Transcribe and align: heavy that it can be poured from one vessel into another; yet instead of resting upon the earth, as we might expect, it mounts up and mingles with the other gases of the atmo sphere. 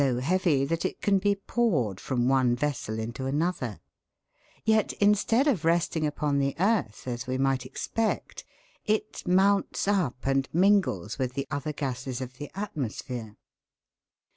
heavy 0.21 0.65
that 0.65 0.83
it 0.83 0.99
can 0.99 1.19
be 1.19 1.35
poured 1.35 1.99
from 1.99 2.27
one 2.27 2.55
vessel 2.55 2.97
into 2.97 3.27
another; 3.27 3.79
yet 4.65 4.93
instead 4.93 5.45
of 5.47 5.63
resting 5.63 6.07
upon 6.07 6.39
the 6.39 6.55
earth, 6.59 7.07
as 7.07 7.27
we 7.27 7.37
might 7.37 7.67
expect, 7.67 8.43
it 8.83 9.21
mounts 9.27 9.87
up 9.87 10.25
and 10.25 10.49
mingles 10.51 11.19
with 11.19 11.35
the 11.35 11.45
other 11.51 11.71
gases 11.71 12.19
of 12.19 12.39
the 12.39 12.49
atmo 12.55 12.91
sphere. 12.91 13.37